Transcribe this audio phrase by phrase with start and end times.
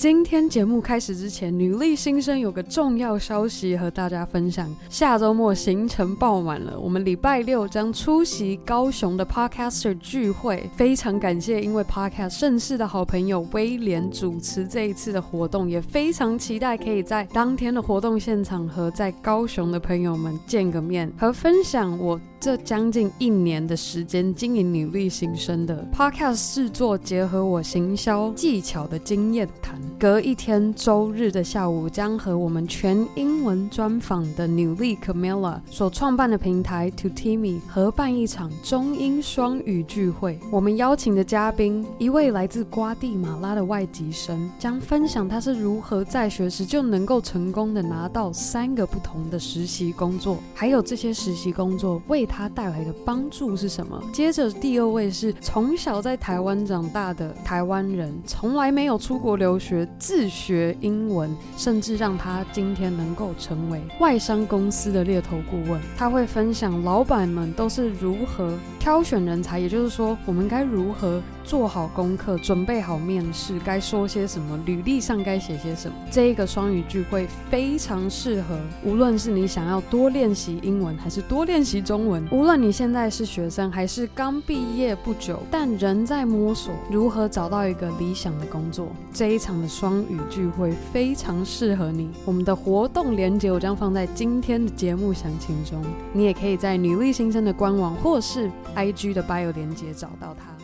[0.00, 4.74] 今天节目开始之前，女力新生有个重要消息和大家分享。
[4.88, 10.70] 下周末行程爆满了，我们礼拜六将出席高雄的 Podcaster 聚会。
[10.74, 29.78] 非常感谢因为 Podcast 盛世的好朋友威廉主持这一次的活动，也非常期待可以在当天的活动现场和在高雄的朋友们见个面，和分享我这将近一年的时间经营女力新生的 Podcast 制作，结合我行销技巧的经验谈。
[29.98, 40.40] 隔一天周日的下午，将和我们全英文专访的女力 Camilla 所创办的平台 to timi 合办一场中英双语聚会。
[40.50, 54.00] 我们邀请的嘉宾，一位来自瓜地马拉的外籍生，将分享他是如何在学时就能够成功的拿到三个不同的实习工作，还有这些实习工作为他带来的帮助是什么。
[54.12, 59.86] 接着第二位是从小在台湾长大的台湾人，从来没有出国留学。
[59.98, 65.80] 自学英文，甚至让他今天能够成为外商公司的猎头顾问。
[65.96, 75.94] 他会分享老板们都是如何挑选人才，也就是说，我们该如何做好功课，准备好面试，该说些什么，履历上该写些什么。
[76.10, 92.08] 这一个双语聚会非常适合，无论是你想要多练习英文，还是多练习中文；无论你现在是学生，还是刚毕业不久，但仍在摸索如何找到一个理想的工作，这一场的双语聚会非常适合你。
[92.24, 95.82] 我们的活动链接我将放在今天的节目详情中，
[96.14, 100.56] 你也可以在女力新生的官网或是 IG 的 bio 链接找到他。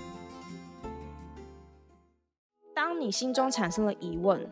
[2.75, 4.49] 当你心中产生了疑问，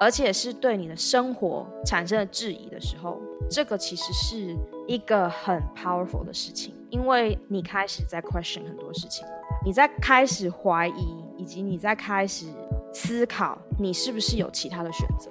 [0.00, 9.26] 而且是对你的生活产生了质疑的时候，这个其实是一个很 powerful 的事情，因为你开始在 question 很多事情，
[9.64, 12.46] 你在开始怀疑，以及你在开始
[12.92, 15.30] 思考，你是不是有其他的选择。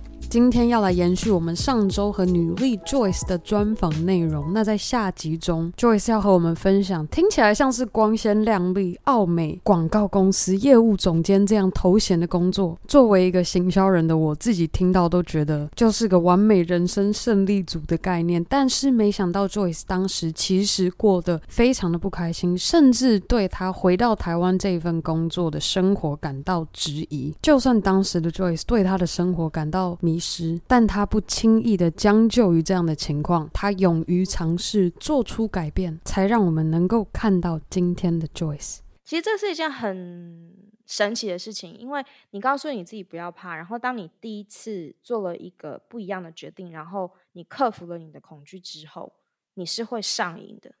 [0.31, 4.53] 今天要来延续我们上周和女力 Joyce 的专访内容。
[4.53, 12.79] 那在下集中，Joyce 要和我们分享听起来像是光鲜亮丽、奥美广告公司业务总监这样头衔的工作。
[12.87, 18.41] 作为一个行销人的我自己听到都觉得就是个完美人生胜利组的概念。
[18.47, 27.35] 但是没想到 Joyce 当时其实过得非常的不开心，甚至对她回到台湾这一份工作的生活感到质疑。
[27.41, 30.20] 就算当时的 Joyce 对她的生活感到迷。
[30.67, 38.77] 但他不轻易的将就于这样的情况，他勇于尝试做出改变，才让我们能够看到今天的 Joyce。
[39.03, 40.53] 其实这是一件很
[40.85, 49.11] 神奇的事情，因为你告诉你自己不要怕，然后当你第一次做了一个不一样的决定，然后你克服了你的恐惧之后，
[49.55, 50.71] 你是会上瘾的，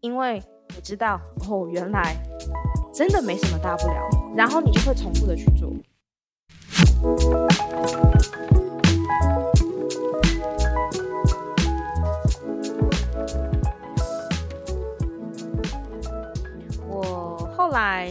[0.00, 0.42] 因为
[0.74, 2.14] 你知道哦，原来
[2.92, 5.72] 真的没什么大不了，然后你就会重复的去做。
[17.70, 18.08] 来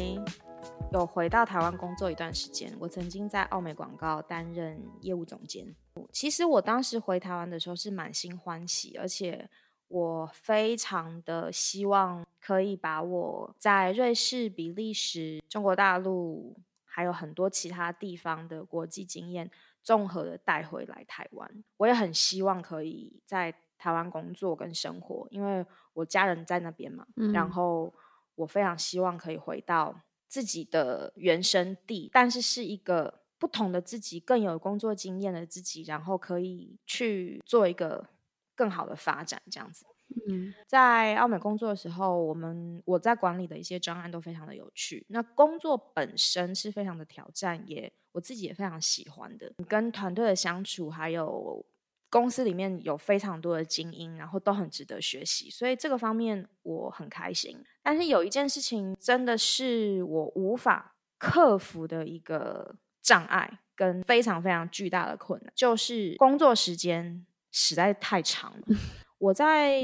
[0.92, 5.76] 有回到台湾工作一段时间，我曾经在奥美广告担任业务总监。
[6.12, 9.50] 其实我当时回台湾的时候是满心欢喜，而且
[9.88, 16.56] 我非常的希望可以把我在瑞士、比利时、中国大陆
[16.86, 19.52] 还有很多其他地方的国际经验
[19.84, 21.64] 综合的带回来台湾。
[21.78, 27.06] 我也很希望可以在台湾工作跟生活，因为我家人在那边嘛。
[27.18, 27.32] 嗯。
[27.34, 27.94] 然后。
[28.40, 38.10] 我非常希望可以回到自己的原生地，但是是一个不同的自己，更有工作经验的自己，然后可以去做一个
[38.56, 39.86] 更好的发展，这样子。
[40.28, 45.06] 嗯，在澳美工作的时候，我们我在管理的一些专案都非常的有趣。
[45.10, 51.66] 那工作本身是非常的挑战，也我自己也非常喜欢的，跟团队的相处还有。
[52.10, 57.64] 公司里面有非常多的精英，然后都很值得学习，所以这个方面我很开心。
[57.84, 68.78] 但是有一件事情真的是我无法克服的一个障碍，跟非常非常巨大的困难，就是工作时间实在太长了。
[69.20, 69.80] 我在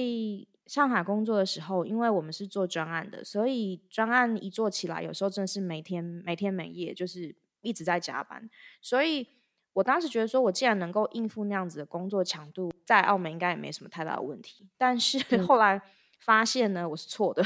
[0.66, 8.50] 上海工作的时候，因为我们是做专案的，所以专案一做起来，有时候真的是每天每天每夜就是一直在加班，
[8.82, 9.28] 所以。
[9.76, 14.70] 我当时觉得说，我既然能够应付那样子的工作强度，在澳门应该也没什么太大的问题。
[14.78, 15.82] 但是后来
[16.20, 17.46] 发现呢，我是错的。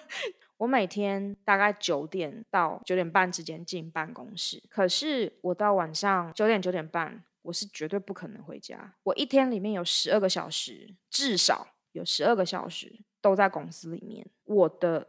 [0.58, 8.92] 我每天大概九点到九点半之间进办公室，可是我到晚上九点九点半，我是绝对不可能回家。
[9.04, 14.26] 我一天里面有十二个小时，至少有十二个小时都在公司里面。
[14.44, 15.06] 我的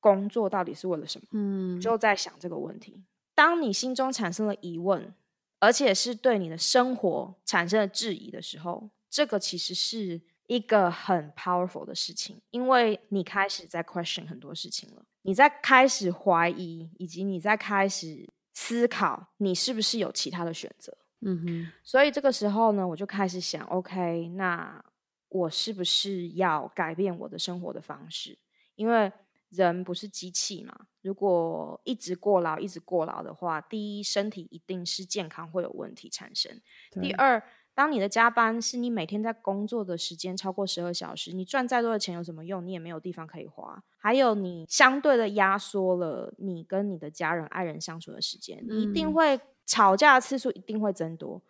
[0.00, 1.26] 工作到底是为了什么？
[1.30, 3.04] 嗯，就在想这个问题。
[3.32, 5.14] 当你心中产生了疑问，
[5.60, 20.96] 而且是对你的生活产生了质疑的时候，这个其实是一个很 powerful 的事情，因为你开始在 question 很多事情了，你在开始怀疑，以及你在开始思考，你是不是有其他的选择？
[21.20, 21.72] 嗯哼。
[21.84, 24.82] 所以这个时候呢，我就开始想，OK，那
[25.28, 28.36] 我是不是要改变我的生活的方式？
[28.74, 29.12] 因为
[29.50, 36.56] 人不是机器嘛，如果一直过劳，一直过劳的话，第一，身体一定是健康会有问题产生；
[37.02, 37.42] 第二，
[37.74, 42.64] 当你的加班是你每天在工作的时间超过十二小时，你赚再多的钱有什么用？
[42.64, 43.82] 你也没有地方可以花。
[43.98, 51.42] 还有，你相对的压缩了你跟你的家人、爱人相处的时间，你一定会吵架的次数一定会增多，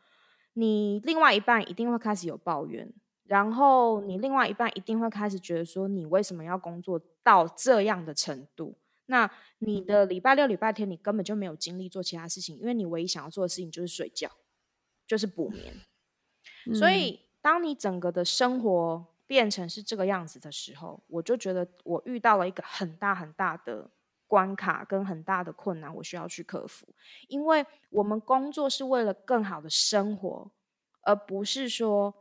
[0.55, 2.93] 你另外一半一定会开始有抱怨。
[3.31, 8.75] 然后你另外一半一定会开始觉得说，你为什么要工作到这样的程度？
[9.06, 14.29] 那你的礼拜六、礼拜天你根本就没有精力做其他事情，因为你唯一想要做的事情就是睡觉，
[15.06, 15.73] 就是补眠。
[16.67, 23.88] 嗯、所以当你整个的生活变成是这个样子的时候，我就觉得我遇到了一个很大很大的
[24.27, 26.85] 关卡跟很大的困难，我需要去克服。
[27.29, 30.50] 因为我们工作是为了更好的生活，
[31.03, 32.12] 而不是说。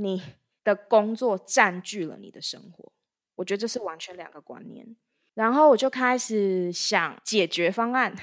[0.00, 0.22] 你
[0.62, 2.92] 的工作占据了你的生活，
[3.34, 4.96] 我觉得这是完全两个观念。
[5.34, 8.14] 然后我就开始想解决方案，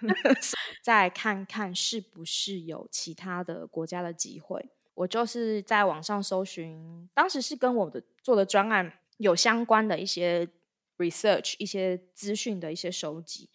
[0.82, 4.70] 再看看是不是有其他的国家的机会。
[4.94, 10.46] 我就是在网上搜寻，当时是跟我的做的专案有相关的一些
[10.98, 13.48] research、一些资讯的一些收集。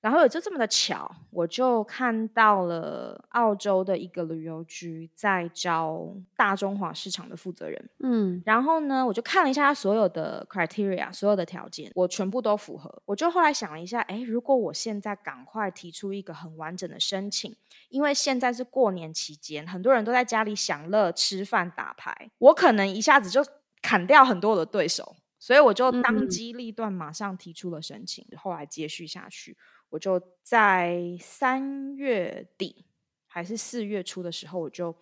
[0.00, 7.90] 然后也就这么的巧，我就看到了澳洲的一个旅游局在招大中华市场的负责人。
[7.98, 13.02] 嗯，然后呢，我就看了一下他所有的 criteria，所有的条件，我全部都符合。
[13.04, 17.54] 我就后来想了一下，哎，如果我现在赶快提出一个很完整的申请，
[17.90, 23.44] 因为现在是过年期间，很多人都在家里享乐、吃饭、打牌，我可能一下子就
[23.82, 28.26] 砍掉很多我的对手，所以我就当机立断，马上提出了申请。
[28.30, 29.58] 嗯，后来接续下去。
[29.90, 32.86] 我就在三月底
[33.26, 34.94] 还是四月初的时候，我就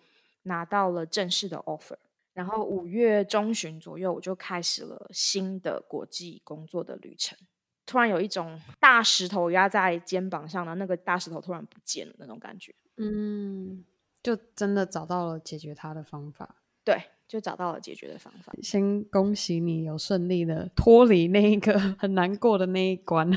[0.43, 1.95] 拿到了正式的 offer。
[2.33, 7.37] 然后五月中旬左右，我就开始了新的国际工作的旅程。
[7.85, 12.73] 突然有一种大石头压在肩膀上的那个大石头突然不见了那种感觉。
[12.97, 13.83] 嗯，
[14.21, 16.57] 就真的找到了解决它的方法。
[16.85, 18.53] 对，就找到了解决的方法。
[18.61, 23.29] 先恭喜你有顺利的脱离那一个很难过的那一关。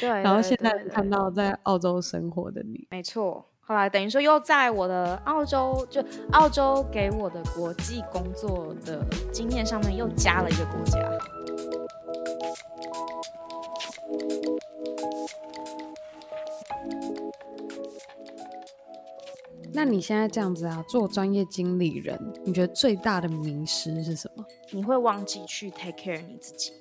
[0.00, 3.44] 对，然后现在看到在澳洲生活的你，没错。
[3.60, 6.00] 后来等于说又在我的澳洲，就
[6.30, 11.00] 澳洲给我的国际工作的经验上面又加了一个国家。
[19.72, 24.44] 那你现在这样子啊，做专业经理人，你觉得最大的迷失是什么？
[24.70, 26.72] 你会忘记去 take care 你自己，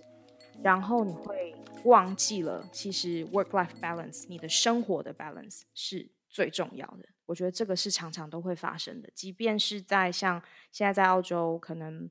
[0.64, 1.56] 然后你会。
[1.86, 7.08] 忘记了，其实 work-life balance，你的生活的 balance 是最重要的。
[7.28, 10.42] 我觉得这个是常常都会发生的，即便是在像
[10.72, 12.10] 现在在澳洲，可能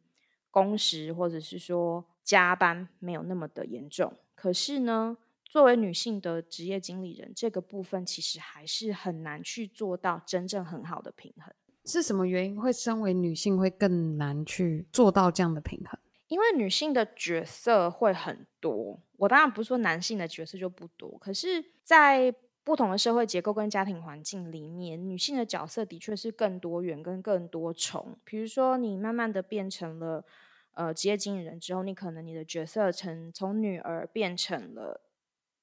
[0.48, 11.52] 工时或者是说加班没有那么的严重，可是呢，作为女性的职业经理人，这个部分其实还是很难去做到真正很好的平衡。
[11.84, 15.98] 是什么原因会身为女性会更难去做到这样的平衡？
[16.34, 28.18] 因为女性的角色会很多，我当然不是说男性的角色就不多，可是，在不同的社会结构跟家庭环境里面，女性的角色的确是更多元跟更多重。
[28.24, 30.24] 比如说，你慢慢的变成了
[30.72, 35.02] 呃职业经理人之后，你可能你的角色从从女儿变成了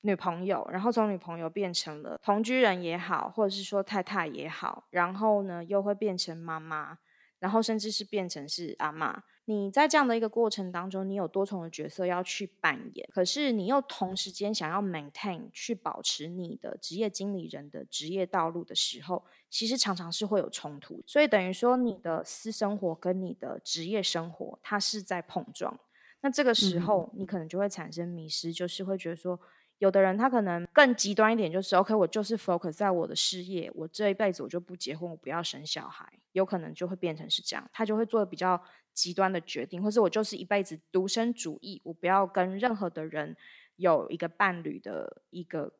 [0.03, 6.97] 女朋友，然后从女朋友变成了同居人也好，或者是说太太也好，然后呢又会变成妈妈，
[7.39, 9.23] 然后甚至是变成是阿妈。
[9.51, 21.03] 你在这样的一个过程当中，你有多重的角色要去扮演，可是你又同时间想要 maintain 去保持你的职业经理人的职业道路的时候，其实常常是会有冲突。
[21.05, 25.77] 所以等于说，你的私生活跟你的职业生活，它是在碰撞。
[26.21, 29.39] 那这个时候，你可能就会产生迷失，就是会觉得说。
[29.79, 38.61] 有的人他可能更极端一点，就是 OK，我就是 focus 在我的事业，我这一辈子我就不结婚，我不要生小孩，有可能就会变成是这样，他就会做比较
[38.93, 43.35] 极端的决定，或是我就是一辈子独身主义，我不要跟任何的人
[43.75, 45.73] 有一个伴侣的一个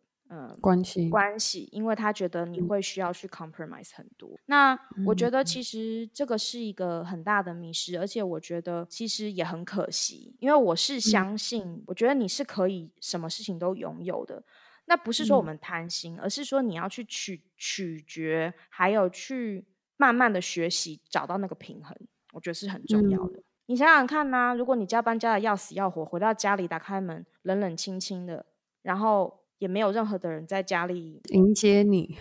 [0.62, 4.29] 关系关系，因为他觉得你会需要去 compromise 很多。
[4.29, 14.41] 嗯、那我觉得其实这个是一个很大的迷失，而且我觉得其实也很可惜，因为我是相信，嗯、我觉得你是可以什么事情都拥有的。
[14.86, 19.65] 那不是说我们贪心，嗯、而是说你要去取取决，还有去
[20.01, 21.96] 慢慢的学习，找到那个平衡，
[22.34, 23.38] 我觉得是很重要的。
[23.38, 28.43] 嗯、你想想看呐、啊，如果你加班加的要死要活，回到家里打开门，冷冷清清的，
[28.81, 32.17] 然后也没有任何的人在家里迎接你，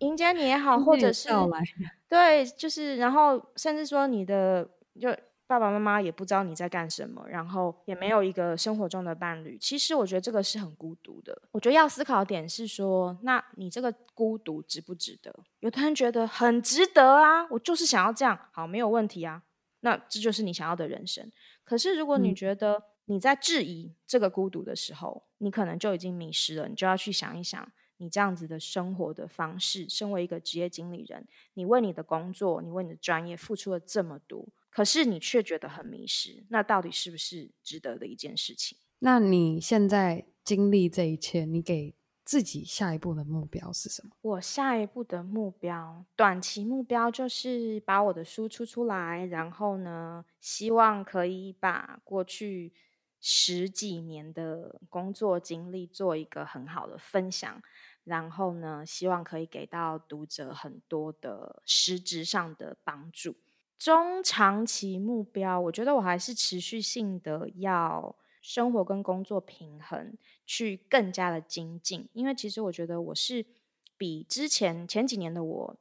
[0.00, 1.28] 迎接你也好， 或者是
[2.08, 4.68] 对，就是然后甚至说你的
[5.00, 5.14] 就。
[5.50, 9.58] 爸爸妈妈也不知道你在干什么，然后也没有一个生活中的伴侣。
[9.58, 11.36] 其实我觉得这个是很孤独的。
[11.50, 15.34] 我觉得要思考的点是说，那你这个孤独值不值得？
[15.58, 19.42] 有的人觉得很值得啊，我就是想要这样，好，没有问题啊。
[19.80, 21.28] 那这就是你想要的人生。
[21.64, 26.68] 可是如果你觉得你在质疑这个孤独的时候，你可能就已经迷失了。
[26.68, 34.46] 你就要去想一想，你这样子的生活的方式，身为一个职业经理人，你为你的工作，你为你的专业付出了这么多。
[34.70, 38.78] 可是你却觉得很迷失，那到底是不是值得的一件事情？
[39.00, 44.10] 那你现在经历这一切，你给自己下一步的目标是什么？
[44.20, 52.72] 我下一步的目标，短期目标就是把我的书出出来，然后呢，希望可以把过去
[53.20, 57.60] 十几年的工作经历做一个很好的分享，
[58.04, 63.34] 然后呢，希望可以给到读者很多的实质上的帮助。
[63.80, 72.06] 中长期目标，我觉得我还是持续性的要生活跟工作平衡，去更加的精进。
[72.12, 73.46] 因为其实我觉得我是
[73.96, 75.76] 比之前前几年的我，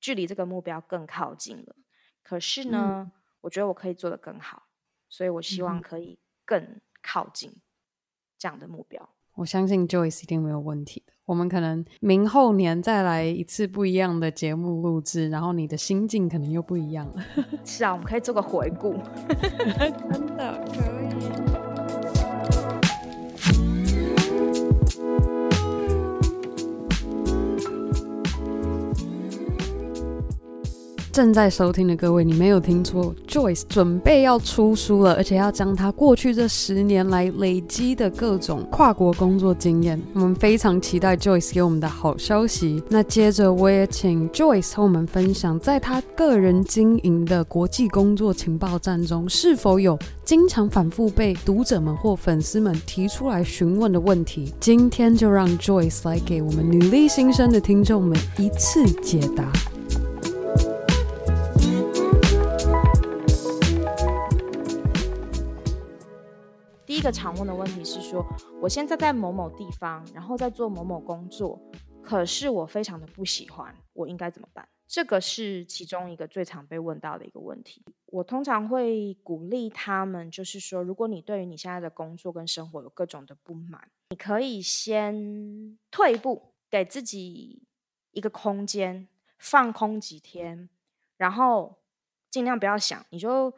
[0.00, 1.76] 距离这个目标更靠近了。
[2.22, 3.12] 可是呢，嗯、
[3.42, 4.68] 我觉得我可以做得更好，
[5.10, 7.54] 所以我希望可以更靠近
[8.38, 9.10] 这样的目标。
[9.36, 11.12] 我相信 Joyce 一定没有问题的。
[11.26, 17.24] 我们可能明后年再来一次不一样的节目录制，然后你的心境可能又不一样了。
[17.64, 18.96] 是啊，我们可以做个回顾。
[20.10, 21.45] 真的可以。
[31.16, 42.82] 正在收听的各位，你没有听错，Joyce 准备要出书了，而且要将他过去这十年来累积的各种跨国工作经验，我们非常期待 Joyce 给我们的好消息。
[42.90, 54.52] 那接着我也请 Joyce 和我们分享，在他个人经营的国际工作情报站中，是否有经常反复被读者们或粉丝们提出来询问的问题。
[54.60, 59.50] 今天就让 Joyce 来给我们女力新生的听众们一次解答。
[67.06, 68.26] 个常问的问题是说，
[68.60, 71.56] 我现在在某某地方，然后在做某某工作，
[72.02, 74.68] 可是我非常的不喜欢，我应该怎么办？
[74.88, 77.84] 这个是其中一个最常被问到的一个问题。
[78.06, 87.62] 我通常会鼓励他们，就是说，如果你对于你现在的工作跟生活有各种的不满，你可以先退一步，给自己
[88.10, 89.06] 一个空间，
[89.38, 90.68] 放空几天，
[91.16, 91.76] 然后
[92.32, 93.54] 尽量不要想，你就。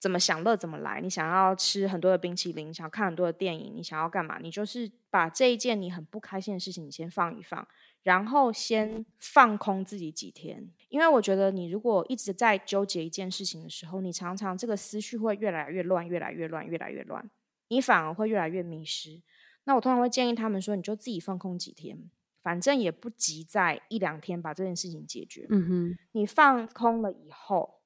[0.00, 1.00] 怎么享乐怎么来。
[1.02, 4.38] 你想要吃很多的冰淇淋，想要看很多的电影，你想要干嘛？
[4.38, 7.68] 你就是把这一件你很不开心的事情，你先放一放，
[8.02, 10.70] 然后先放空自己几天。
[10.88, 17.30] 因为我觉得，你如果一直在纠结一件事情的时候，你常常这个思绪会越来越乱，越来越乱，越来越乱，
[17.68, 19.22] 你反而会越来越迷失。
[19.64, 22.10] 那我通常会建议他们说，你就自己放空几天，
[22.42, 25.46] 反正也不急，在一两天把这件事情解决。
[25.50, 27.82] 嗯哼，你放空了以后，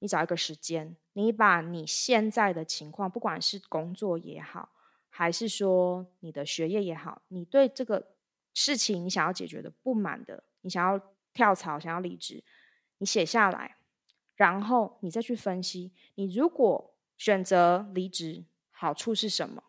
[0.00, 0.96] 你找一个时间。
[1.14, 4.68] 你把你现在的情况，不管是工作也好，
[5.08, 8.14] 还是说你的学业也好，你对这个
[8.52, 11.00] 事情你想要解决的不满的，你想要
[11.32, 12.44] 跳槽、想要离职，
[12.98, 13.76] 你写下来，
[14.36, 15.92] 然后你再去分析。
[16.16, 19.64] 你如果选择离职，好处是什么？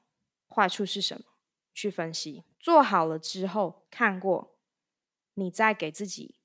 [0.48, 1.26] 坏处是什么？
[1.74, 2.44] 去分析。
[2.60, 4.58] 做好了之后，看过，
[5.36, 6.36] 你再给自己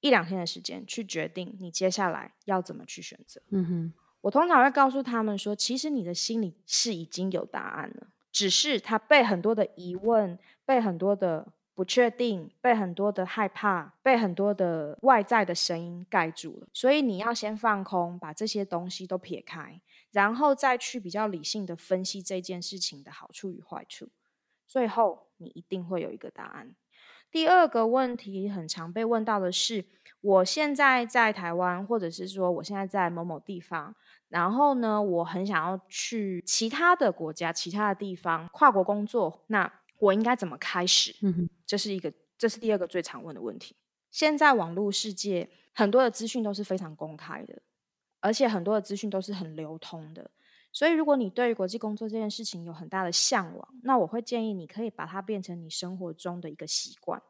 [0.00, 3.40] 一两天的时间去决定，你接下来要怎么去选择。
[3.48, 3.94] 嗯哼。
[4.22, 16.68] 我通常会告诉他们说，其实你的心里是已经有答案了，只是他被很多的疑问、被很多的不确定、被很多的害怕、被很多的外在的声音盖住了。
[16.74, 24.10] 所以你要先放空，把这些东西都撇开，然后再去比较理性的分析这件事情的好处与坏处，
[24.66, 26.74] 最后你一定会有一个答案。
[27.30, 29.84] 第二个问题很常被问到的是，
[30.20, 33.94] 我现在在台湾，或者是说我现在在某某地方，
[34.28, 41.14] 然后呢，我很想要去其他的国家、其他的地方跨国工作，那我应该怎么开始？
[41.64, 43.76] 这是一个，这是第二个最常问的问题。
[44.10, 47.62] 现在网络世界很多的资讯都是非常公开的，
[48.18, 50.30] 而且很多的资讯都是很流通的。
[50.72, 57.20] 所以，如果你对于国际工作这件事情有很大的向往，那我会建议你可以把它变成你生活中的一个习惯。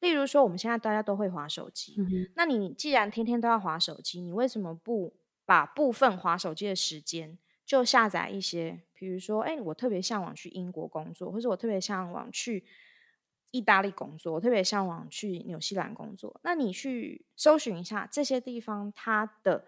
[0.00, 5.14] 例如说，我们现在大家都会滑手机，嗯，那你既然天天都要滑手机，你为什么不
[5.46, 8.82] 把部分滑手机的时间就下载一些？
[8.92, 12.64] 比如说，哎，我特别向往去英国工作，或者我特别向往去
[13.52, 16.38] 意大利工作，我特别向往去纽西兰工作。
[16.44, 19.64] 那你去搜寻一下这些地方，它的。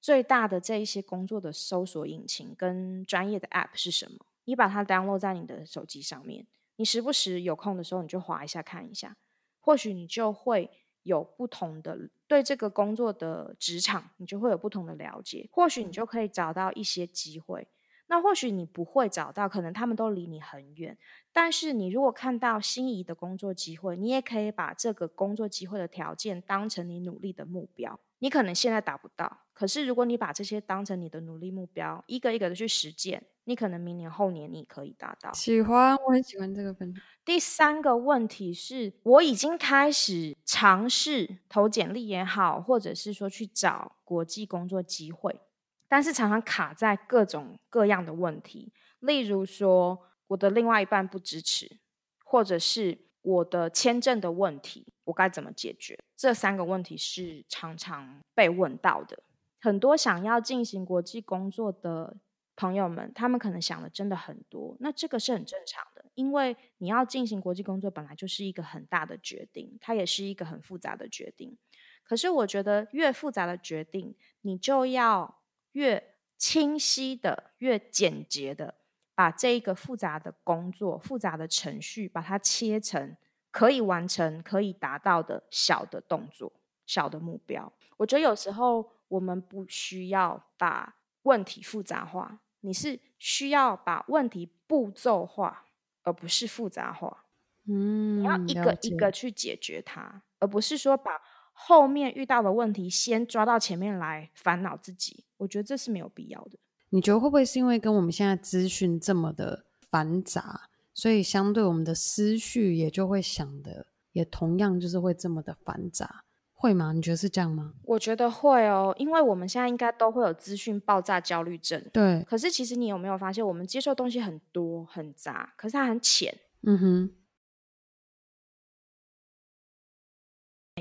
[0.00, 4.26] 最大的这一些工作的搜索引擎跟专业的 App 是什么？
[4.44, 9.16] 你把它 download 在你的手机上面，你时不时有空的时候你就划一下看一下，
[9.60, 10.70] 或许你就会
[11.02, 17.68] 有不同的对这个工作的职场，你就会有不同的了解，或许你就可以找到一些机会。
[18.06, 20.98] 那或许你不会找到，可能他们都离你很远。
[21.32, 28.00] 但是你如果看到心仪的工作机会，你也可以把这个工作机会的条件当成你努力的目标。
[28.20, 35.32] 你可能现在达不到，可是如果你把这些当成你的努力目标，一个一个的去实践，你可能明年后年你可以达到。
[35.32, 36.94] 喜欢，我很喜欢这个分。
[37.24, 45.40] 第三个问题是，我已经开始尝试投简历也好，或者是说去找国际工作机会。
[45.88, 49.98] 但是常常卡在各种各样的问题，例如说
[50.28, 51.78] 我的另外一半不支持，
[52.24, 55.98] 或者是我的签证的问题，我该怎么解决？
[56.16, 59.22] 这三个问题是常常被问到的。
[59.60, 62.16] 很多想要进行国际工作的
[62.56, 71.58] 朋友们，他们可能想的真的很多，那这个是很正常的，因为你要进行国际工作本来就是一个很大的决定，它也是一个很复杂的决定。
[72.04, 78.74] 可是我觉得越复杂的决定，你就要越清晰的、越简洁的，
[79.14, 83.16] 把这一个复杂的工作、复杂的程序，把它切成
[83.50, 86.52] 可以完成、可以达到的小的动作、
[86.86, 87.72] 小的目标。
[87.96, 95.66] 我觉得有时候我们不需要把问题复杂化，你是需要把问题步骤化，
[96.02, 97.24] 而不是复杂化。
[97.66, 101.20] 嗯，你要一个一个去解决它，而不是说把。
[101.62, 106.58] 后面遇到的问题，先抓到前面来烦恼自己，我觉得这是没有必要的。
[106.88, 110.69] 你觉得会不会是因为跟我们现在资讯这么的繁杂，
[111.00, 116.92] 所以相对我们的思绪也就会想的也同样就是会这么的繁杂，会吗？
[116.92, 117.72] 你觉得是这样吗？
[117.84, 121.82] 我觉得会哦，因为我们现在应该都会有资讯爆炸焦虑症。
[121.90, 122.22] 对。
[122.24, 126.38] 可是其实你有没有发现，我们接受东西很多很杂，可是它很浅。
[126.64, 127.10] 嗯哼。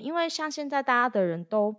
[0.01, 1.73] 因为像现在大家的人都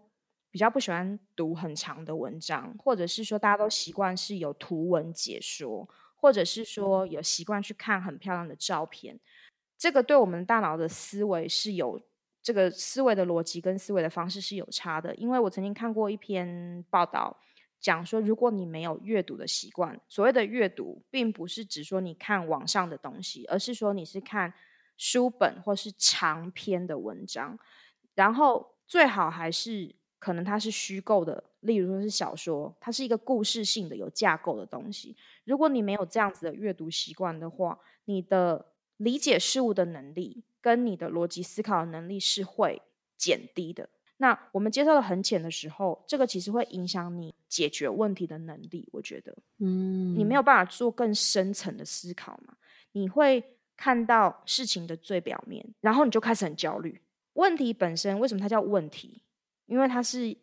[0.50, 5.86] 比较不喜欢读很长的文章，或者是说大家都习惯是有图文解说，
[6.20, 9.18] 或者是说有习惯去看很漂亮的照片。
[9.78, 12.00] 这个对我们大脑的思维是有
[12.42, 15.14] 这个思维的逻辑跟思维的方式是有差的。
[15.14, 17.36] 因为我曾经看过一篇报道，
[17.80, 24.52] 讲说如果你没有阅读的习惯，所谓的阅读并不是指说你看网上的东西，而是说你是看
[24.98, 27.58] 书本或是长篇的文章。
[28.14, 35.16] 然后最好还是可能它是虚构的，例如说是小说，它是一个故事性的、有架构的东西。
[35.44, 38.66] 如果你没有这样子的阅读习惯的话，你的
[38.98, 42.80] 理解事物的能力跟你的逻辑思考的能力是会
[43.16, 43.88] 减低的。
[44.18, 48.86] 那我们接受的很浅的时候，这个其实会影响你解决问题的能力。
[48.92, 52.54] 我觉得，嗯，你没有办法做更深层的思考嘛？
[52.92, 53.42] 你会
[53.78, 57.00] 看到事情的最表面，然后你就开始很焦虑。
[57.32, 59.22] 问题本身为什么它叫问题？
[59.70, 60.36] 因为它是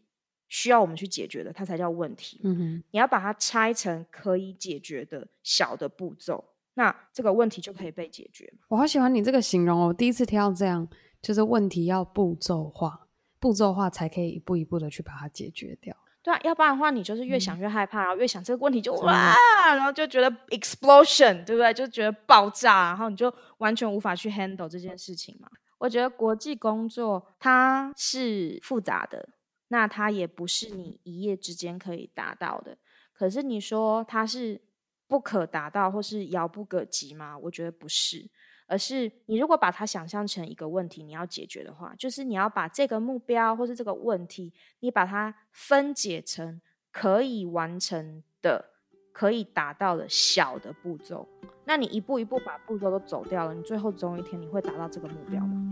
[0.47, 2.39] 需要我们去解决的，它才叫问题。
[2.45, 6.43] 嗯哼，你要把它拆成可以解决的小的步骤，
[6.75, 8.51] 那这个问题就可以被解决。
[8.69, 10.87] 我好喜欢你这个形容哦，我第一次听到这样，
[11.21, 13.07] 就是问题要步骤化，
[13.39, 15.95] 步骤化才可以一步一步的去把它解决掉。
[16.23, 19.35] 对啊，要不然的话，你就是越想越害怕，然后越想这个问题就哇，
[19.75, 21.73] 然后就觉得 explosion，对不对？
[21.73, 25.49] 就觉得爆炸，然后你就完全无法去 handle 这件事情嘛。
[25.79, 29.29] 我觉得国际工作它是复杂的，
[29.67, 32.77] 那它也不是你一夜之间可以达到的。
[33.13, 34.61] 可是你说它是
[35.07, 37.37] 不可达到或是遥不可及吗？
[37.37, 38.29] 我觉得不是，
[38.65, 46.61] 而是你如果把它想象成一个问题，你要解决的话，就是你要把这个目标或是这个问题，你把它分解成
[46.91, 48.76] 可以完成的。
[49.17, 51.27] 可以达到的小的步骤，
[51.65, 55.71] 那你一步一步把步骤都走掉了，你最后总有一天你会达到这个目标吗？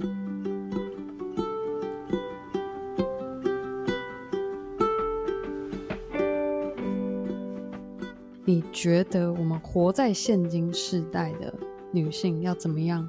[8.43, 11.53] 你觉得我们活在现今世代的
[11.91, 13.07] 女性要怎么样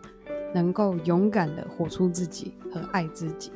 [0.52, 3.50] 能够勇敢的活出自己和爱自己？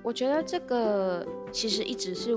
[0.00, 2.36] 我觉得这个其实一直是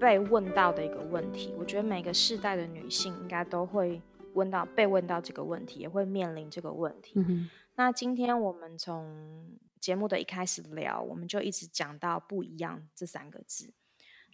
[0.00, 1.54] 被问到的一个问题。
[1.58, 4.00] 我觉得每个世代的女性应该都会
[4.34, 7.14] 问到、被问到这个问题，也会面临这个问题。
[7.16, 7.48] 嗯。
[7.74, 13.72] 那今天我们从节目的一开始聊，我们就一直讲到“不一样”这三个字。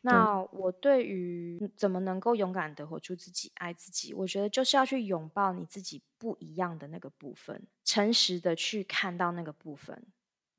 [0.03, 10.07] 那我对于怎么能够勇敢的活出自己、爱自己，我觉得就是要去拥抱你自己不一样的那个部分，诚实的去看到那个部分，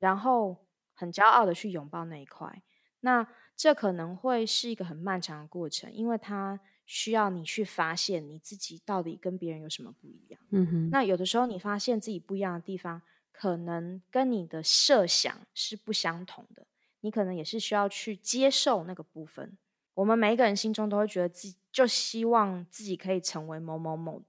[0.00, 0.56] 然后
[0.94, 2.60] 很骄傲的去拥抱那一块。
[3.00, 10.40] 那这可能会是一个很漫长的过程，因为它需要你去发现你自己到底跟别人有什么不一样。
[10.50, 10.90] 嗯哼。
[10.90, 16.66] 那有的时候你发现自己不一样的地方，可能跟你的设想是不相同的。
[17.00, 19.56] 你可能也是需要去接受那个部分。
[19.94, 24.22] 我们每一个人心中都会觉得自己就希望自己可以成为某某某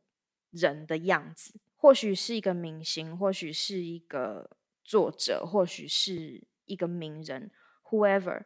[0.52, 4.50] 人的样子，或许是一个明星，或许是一个
[4.84, 7.52] 作者，或许是一个名人
[7.90, 8.44] ，whoever。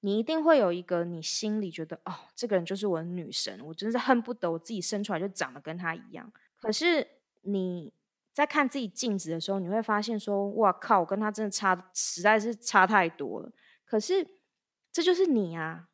[0.00, 6.32] 你一定会有一个你心里觉得哦，这个人就是我的女神，我真是恨不得我自己生出来就长得跟她一样。
[6.58, 7.06] 可是
[7.42, 7.92] 你。
[8.32, 13.52] 在看自己镜子的时候，你会发现说：“哇靠，我跟他真的差，实在是差太多了。”
[13.84, 14.24] 可是，
[14.92, 15.88] 这就是你啊，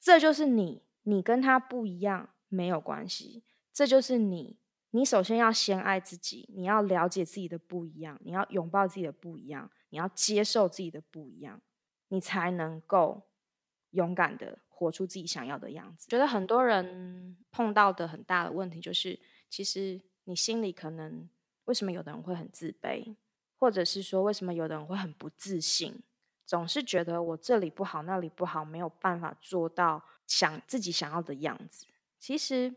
[0.00, 4.56] 这就是你，你跟他不一样没有关系，这就是你。
[4.92, 11.60] 你首先要先爱自己，你要了解自己的不一样，你要拥抱自己的不一样，你要接受自己的不一样，
[12.14, 13.22] 你才能够
[13.90, 16.06] 勇敢的活出自己想要的样子。
[16.08, 19.18] 觉得很多人碰到的很大的问题就是，
[19.50, 21.28] 其实你心里可能。
[21.66, 23.16] 为什么有的人会很自卑，
[23.56, 26.02] 或者是说为什么有的人会很不自信，
[26.44, 31.86] 总是觉得我这里不好，那里不好，没有办法做到想自己想要的样子。
[32.18, 32.74] 其实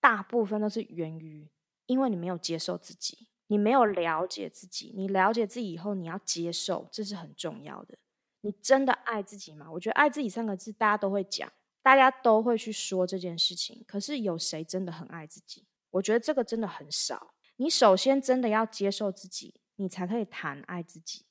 [0.00, 1.48] 大部分都是源于，
[1.86, 4.92] 因为你没有接受自己，你没有了解自己。
[4.96, 7.96] 你了解自己以后，你要接受，这是很重要的。
[8.42, 9.70] 你真的爱自己吗？
[9.70, 13.84] 我觉得“爱自己”三个字，大家都会讲，大家都会去说这件事情。
[13.86, 15.66] 可是有谁真的很爱自己？
[15.90, 17.34] 我觉得这个真的很少。
[17.56, 21.24] 你首先真的要接受自己，你才可以谈爱自己。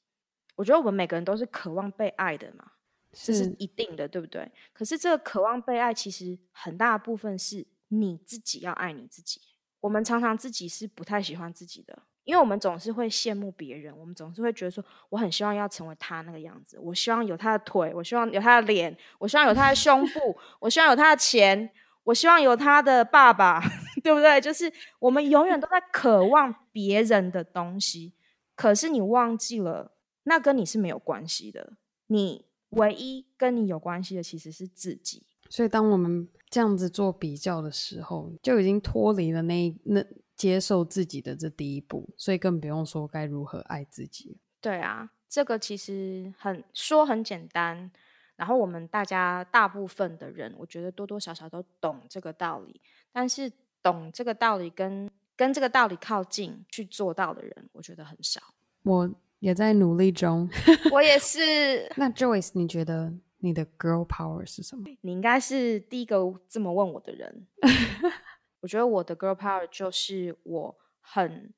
[0.55, 2.71] 我觉得我们每个人都是渴望被爱的嘛，
[3.11, 4.51] 这是一定的，对不对？
[4.73, 9.39] 可是这个渴望被爱，其实很大的部分是你自己要爱你自己。
[9.81, 21.71] 我们常常自己是不太喜欢自己的，因为我们总是会羡慕别人，我们总是会觉得说，我很希望要成为他那个样子，我希望有他的腿，我希望有他的脸，我希望有他的胸部，我希望有他的钱。
[22.05, 23.59] 我希望有他的爸爸，
[24.03, 24.39] 对不对？
[24.39, 28.13] 就是我们永远都在渴望别人的东西，
[28.55, 29.91] 可是你忘记了，
[30.25, 31.73] 那跟你是没有关系的。
[32.05, 35.23] 你唯一跟你有关系的其实是自己。
[35.49, 44.37] 所以，当我们这样子做比较的时候，就已经脱离了那那接受自己的这第一步，所以更不用说该如何爱自己。
[44.59, 47.91] 对啊，这个其实很说很简单。
[48.35, 52.81] 然后我们大家大部分的人，我觉得多多少少都懂这个道理，
[53.13, 53.49] 但是
[53.81, 58.41] 懂这个道理跟跟这个道理靠近去做到的人，我觉得很少。
[58.83, 60.49] 我也在努力中，
[60.91, 61.89] 我也是。
[61.95, 64.83] 那 Joyce，你觉得你的 girl power 是什么？
[64.99, 66.17] 你应该是第一个
[66.49, 67.47] 这么问我的人。
[68.61, 71.53] 我觉得我的 girl power 就是我很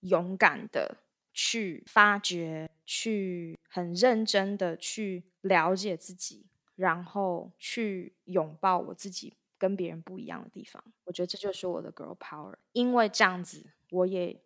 [0.00, 0.98] 勇敢的
[1.32, 5.24] 去发掘，去很认真的去。
[5.42, 6.44] 了解自己，
[6.76, 10.84] 然后去拥抱我自己跟别人不一样的地方。
[11.04, 12.52] 我觉得这就是我的 girl power。
[12.72, 14.38] 因为这样子，我也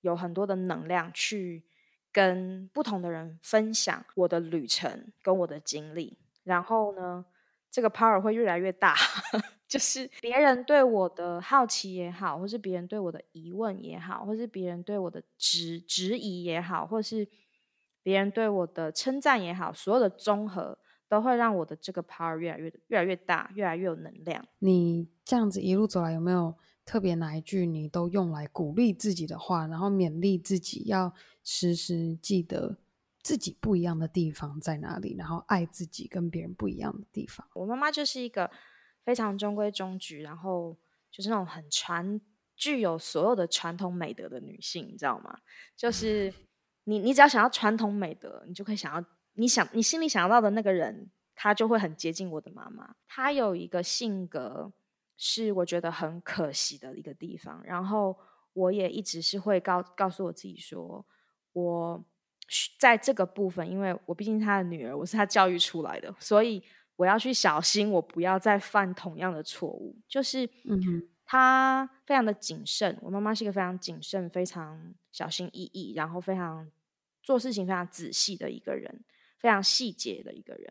[0.00, 1.62] 有很多的能量去
[2.10, 6.18] 跟不同的人分享我的旅程跟我的经历。
[6.42, 7.24] 然后呢，
[7.70, 8.96] 这个 power 会越来越大。
[9.70, 17.26] 就是别人对我的好奇也好，或是别人对我的疑问也好，或是别人对我的质质疑也好，或是。
[18.02, 24.42] 别人对我的称赞也好，所有的综合都会让我的这个 power 越来越越来越大，越来越有能量。
[24.60, 26.54] 你这样子一路走来，有没有
[26.86, 31.12] 特别哪一句你都用来鼓励自己的话，然后勉励自己要
[31.44, 32.78] 时时记得
[33.22, 37.46] 自己不一样的地方在哪里，然后爱自己跟别人不一样的地方？
[37.52, 38.50] 我妈妈就是一个
[39.04, 40.76] 非常中规中矩，然后
[41.10, 42.20] 就是那种很传
[42.56, 45.38] 具有所有的传统美德的女性，你知道吗？
[45.76, 46.32] 就是。
[46.84, 52.96] 你你只要想要传统美德，你就可以想要你想你心里想要到的那个人，他就会很接近我的妈妈。
[53.06, 54.72] 她有一个性格
[55.16, 58.18] 是我觉得很可惜的一个地方，然后
[58.54, 61.04] 我也一直是会告告诉我自己说，
[61.52, 62.02] 我
[62.78, 66.60] 在这个部分，因为我毕竟是她的女儿，我是她教育出来的，所以
[67.00, 69.96] 我要去小心，我不要再犯同样的错误。
[70.06, 72.94] 就是，嗯哼，她非常的谨慎。
[73.00, 76.70] 我妈妈是一个非常谨慎、非常小心翼翼，然后非常
[77.22, 79.02] 做事情非常仔细的一个人，
[79.38, 80.70] 非常细节的一个人。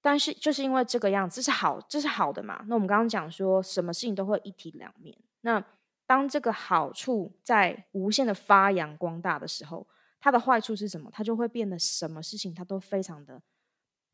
[0.00, 2.64] 但是就是因为这个样子，这是好，这是好的嘛？
[2.66, 5.16] 那我们刚刚讲说，什么事情都会一体两面。
[5.42, 5.64] 那
[6.04, 9.86] 当这个好处在无限的发扬光大的时候，
[10.18, 11.08] 它的坏处是什么？
[11.12, 13.40] 它就会变得什么事情它都非常的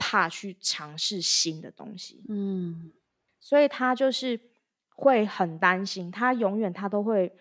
[0.08, 2.24] 怕去尝试新的东西。
[2.28, 2.92] 嗯，
[3.38, 4.40] 所以他就是。
[5.00, 7.32] 会很担心，他永远他都会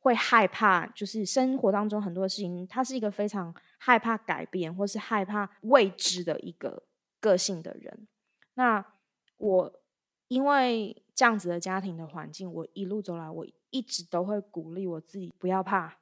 [0.00, 6.82] 会害怕，就是生活当中很多事情，他是一个非常害怕改变或是害怕未知的一个
[7.20, 8.08] 个性的人。
[8.54, 8.84] 那
[9.36, 9.80] 我
[10.26, 15.98] 因为这样子的家庭的环境，我一路走来，我一直都会鼓励我自己不要怕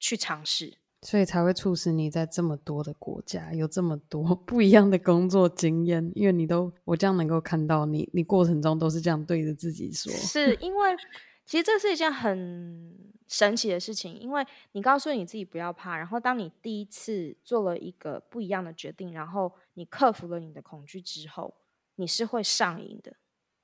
[0.00, 0.78] 去尝试。
[1.02, 10.12] 所以才会促使你在这么多的国家有这么多 不一样的工作经验，因为你都我这样能够看到你，你过程中都是这样对着自己说。
[10.12, 10.96] 是因为
[11.46, 12.94] 其实这是一件很
[13.28, 21.54] 神奇的事情，因为你告诉你自己不要怕，然后当你第一次做了一个不一样的决定，然后你克服了你的恐惧之后，
[21.94, 23.14] 你是会上瘾的，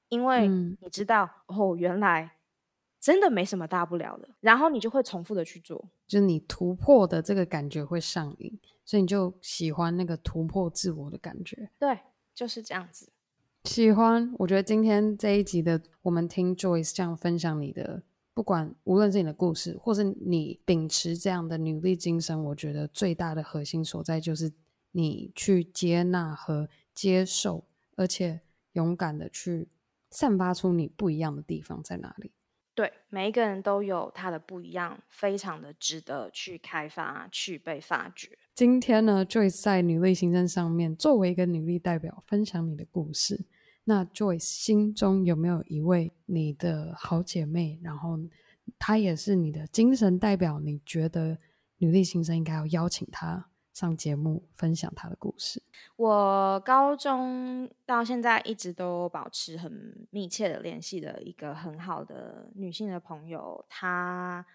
[0.09, 2.37] 因为你知道、嗯、哦，原来。
[3.05, 11.69] 真的没什么大不了的，然后你就会重复的去做，就是你突破的这个感觉会上瘾，所以你就喜欢那个突破自我的感觉。
[11.79, 11.99] 对，
[12.35, 13.13] 就是这样子。
[13.65, 14.35] 喜欢。
[14.39, 24.51] 我觉得今天这一集的我们听 Joyce 这样分享你的，不管无论是你的故事，或是你秉持这样的努力精神，我觉得最大的核心所在就是
[24.93, 27.65] 你去接纳和接受，
[27.97, 28.41] 而且
[28.73, 29.69] 勇敢的去
[30.11, 32.33] 散发出你不一样的地方在哪里。
[32.75, 38.37] 对，每一个人都有他的不一样，非常的值得去开发、去被发掘。
[38.53, 43.47] 今天呢，Joyce 在女力新生上面作为一个女力代表，分享你的故事。
[43.85, 48.19] 那 Joyce 心中有没有一位你的好姐妹，然后
[48.79, 50.59] 她也是你的精神代表？
[50.59, 51.39] 你觉得
[51.79, 53.51] 女力新生应该要邀请她？
[53.75, 55.61] 上节目分享他的故事。
[55.97, 64.47] 我高中到现在一直都保持很密切的联系的一个很好的女性的朋友，她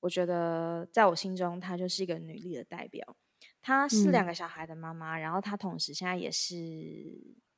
[0.00, 3.16] 我觉得在我心中她就是一个女力的代表。
[3.62, 6.56] 她是两个小孩的妈妈，嗯、然后她同时现在也是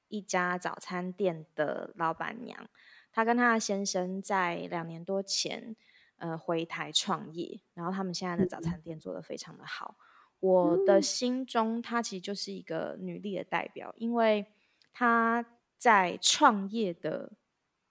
[0.09, 2.69] 一家早餐店的老板娘。
[3.11, 5.75] 她跟她的先生在两年多前
[6.17, 9.97] 呃回台创业，然后他们现在的早餐店做得非常的好。
[10.43, 14.45] 嗯我的心中，她其实就是一个女力的代表，因为
[14.93, 15.45] 她
[15.79, 17.33] 在创业的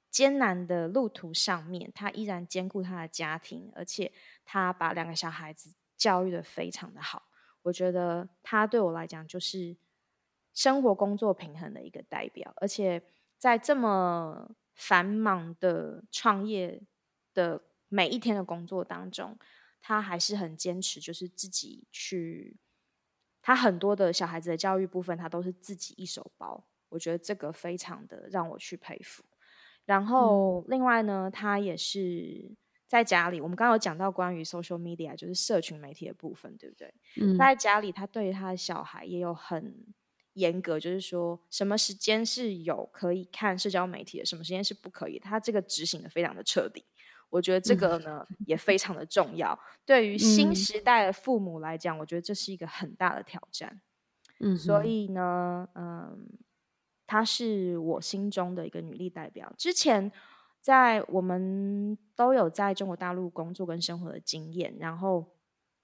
[0.10, 4.12] 艰难的路途上面，她依然兼顾她的家庭，而且
[4.44, 7.24] 她把两个小孩子教育得非常的好。
[7.62, 9.78] 我觉得她对我来讲就是
[10.54, 13.02] 生活工作平衡的一个代表，而且
[13.38, 16.82] 在这么繁忙的创业
[17.34, 19.38] 的每一天的工作当中。
[19.82, 22.58] 他还是很坚持，就是自己去。
[23.42, 26.64] 他很多的小孩子的教育部分，他都是自己一手包。
[26.90, 29.24] 我觉得这个非常的让我去佩服。
[29.86, 36.94] 然后另外呢，他也是在家里，我们刚刚有讲到关于 social media，就是社群媒体的部分，对不对？
[37.20, 37.36] 嗯。
[37.36, 39.88] 他在家里，他对于他的小孩也有很
[40.34, 45.18] 严格，就是说什么时间是有可以看社交媒体的，什么时间是不可以。
[45.18, 46.86] 他这个执行的非常的彻底。
[47.32, 53.82] 我觉得这个呢、嗯、也非常的重要，对于新时代的父母来讲，嗯、我觉得这是一个很大的挑战。
[54.40, 56.28] 嗯，所以呢，嗯，
[57.08, 59.52] 她是我心中的一个女力代表。
[59.58, 60.12] 之前
[60.60, 65.26] 在我们都有在中国大陆工作跟生活的经验，然后。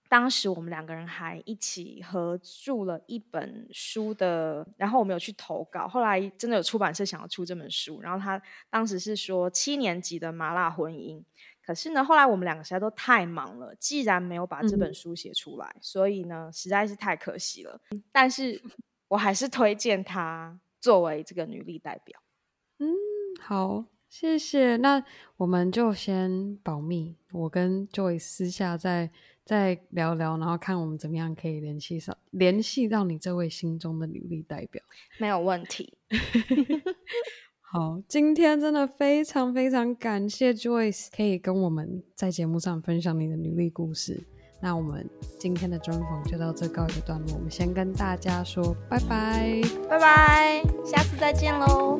[0.10, 5.88] 当时我们两个人还一起合著了一本书的，然后我们有去投稿。
[5.88, 11.22] 后来真的有出版社想要出这本书，然后他当时是说七年级的麻辣婚姻。
[11.62, 17.82] 可是呢，后来我们两个实在都太忙了，既然没有把这本书写出来，嗯、所以呢，实在是太可惜了。
[18.12, 18.62] 但是
[19.10, 22.18] 我还是推荐他作为这个女力代表。
[22.80, 22.88] 嗯，
[23.42, 24.78] 好，谢谢。
[24.78, 25.04] 那
[25.36, 29.12] 我们就先保密，我跟 Joyce 私下再。
[29.48, 34.84] 再聊聊，然后看我们怎么样可以联系上，联系到你这位心中的女力代表，
[35.18, 35.94] 没有问题。
[37.70, 44.22] 好，今天真的非常非常感谢 Joyce 可以跟我们在节目上分享你的女力故事。
[44.62, 45.08] 那我们
[45.40, 52.00] 今天的专访就到这告一个段落，我们先跟大家说拜拜，拜拜，下次再见喽。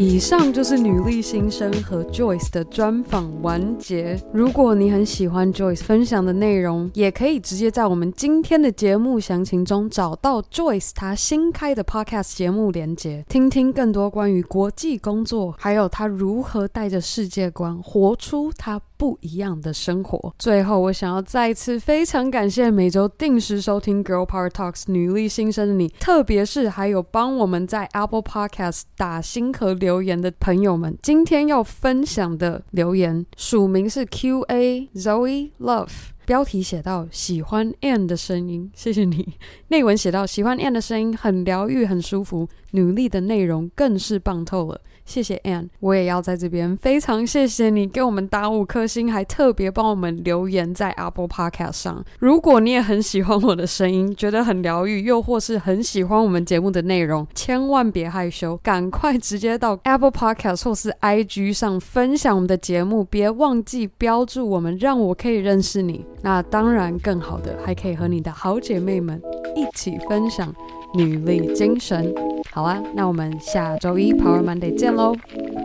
[0.00, 4.16] 以上就是女力新生和 Joyce 的专访完结。
[4.32, 20.32] 如果你很喜欢 Joyce 分享的内容，也可以直接在我们今天的节目详情中找到 Joyce 她新开的 Podcast 节目连接，听听更多关于国际工作，还有她如何带着世界观活出她不一样的生活。
[20.38, 30.94] 最后，我想要再次非常感谢每周定时收听 Girl Power Talks 女力新生的你，特别是还有帮我们在 Apple Podcast 打星和留留言的朋友们。
[31.00, 35.88] 今天要分享的留言署名是 Q A Zoe Love，
[36.26, 39.32] 标题写到喜欢 Ann 的声音，谢谢你。
[39.68, 44.78] 内文写到喜欢 Ann 的声音很疗愈，很舒服，努力的内容更是棒透了。
[45.08, 52.04] 谢谢 Ann，我也要在这边非常谢谢你给我们打五颗星，还特别帮我们留言在 Apple Podcast 上。
[52.18, 66.04] 如果你也很喜欢我的声音，觉得很疗愈，又或是很喜欢我们节目的内容，千万别害羞，赶快直接到 Apple Podcast 或是 IG 上分享我们的节目，别忘记标注我们，让我可以认识你。
[66.20, 69.18] 那当然，更好的还可以和你的好姐妹们
[69.56, 70.54] 一起分享
[70.94, 72.14] 女力精神，
[72.50, 75.14] 好啊，那我们下周一 power Monday 见喽，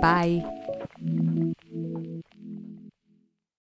[0.01, 0.29] 拜。